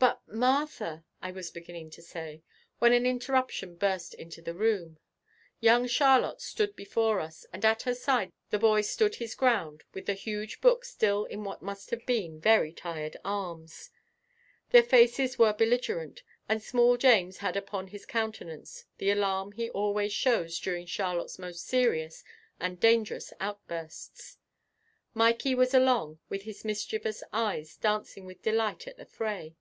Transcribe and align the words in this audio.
"But, 0.00 0.20
Martha," 0.28 1.04
I 1.20 1.32
was 1.32 1.50
beginning 1.50 1.90
to 1.90 2.02
say, 2.02 2.44
when 2.78 2.92
an 2.92 3.04
interruption 3.04 3.74
burst 3.74 4.14
into 4.14 4.40
the 4.40 4.54
room. 4.54 4.98
Young 5.58 5.88
Charlotte 5.88 6.40
stood 6.40 6.76
before 6.76 7.18
us 7.18 7.44
and 7.52 7.64
at 7.64 7.82
her 7.82 7.96
side 7.96 8.30
the 8.50 8.60
boy 8.60 8.82
stood 8.82 9.16
his 9.16 9.34
ground 9.34 9.82
with 9.94 10.06
the 10.06 10.14
huge 10.14 10.60
book 10.60 10.84
still 10.84 11.24
in 11.24 11.42
what 11.42 11.62
must 11.62 11.90
have 11.90 12.06
been 12.06 12.38
very 12.40 12.72
tired 12.72 13.16
arms. 13.24 13.90
Their 14.70 14.84
faces 14.84 15.36
were 15.36 15.52
belligerent 15.52 16.22
and 16.48 16.62
small 16.62 16.96
James 16.96 17.38
had 17.38 17.56
upon 17.56 17.88
his 17.88 18.06
countenance 18.06 18.84
the 18.98 19.10
alarm 19.10 19.50
he 19.50 19.68
always 19.68 20.12
shows 20.12 20.60
during 20.60 20.86
Charlotte's 20.86 21.40
most 21.40 21.66
serious 21.66 22.22
and 22.60 22.78
dangerous 22.78 23.32
outbursts. 23.40 24.38
Mikey 25.12 25.56
was 25.56 25.74
along, 25.74 26.20
with 26.28 26.42
his 26.42 26.64
mischievous 26.64 27.24
eyes 27.32 27.76
dancing 27.76 28.24
with 28.26 28.42
delight 28.42 28.86
at 28.86 28.96
the 28.96 29.04
fray. 29.06 29.56